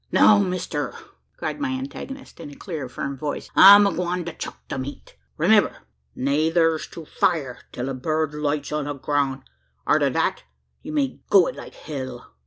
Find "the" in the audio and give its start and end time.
4.67-4.79, 8.85-8.93